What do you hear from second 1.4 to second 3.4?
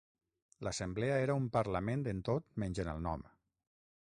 un parlament en tot menys en el nom.